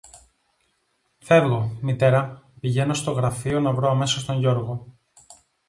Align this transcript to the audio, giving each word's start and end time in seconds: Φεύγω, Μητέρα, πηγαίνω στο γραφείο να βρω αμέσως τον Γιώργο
Φεύγω, 1.19 1.71
Μητέρα, 1.81 2.43
πηγαίνω 2.59 2.93
στο 2.93 3.11
γραφείο 3.11 3.59
να 3.59 3.71
βρω 3.71 3.89
αμέσως 3.89 4.25
τον 4.25 4.39
Γιώργο 4.39 4.95